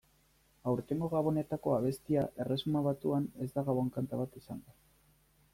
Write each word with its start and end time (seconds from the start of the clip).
Aurtengo 0.71 1.09
Gabonetako 1.11 1.75
abestia 1.75 2.25
Erresuma 2.45 2.83
Batuan 2.89 3.31
ez 3.47 3.51
da 3.59 3.67
gabon-kanta 3.71 4.23
bat 4.25 4.43
izango. 4.45 4.79